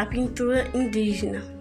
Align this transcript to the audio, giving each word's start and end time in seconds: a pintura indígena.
a 0.00 0.06
pintura 0.06 0.66
indígena. 0.72 1.59